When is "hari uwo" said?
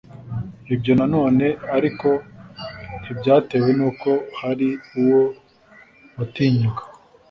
4.39-5.21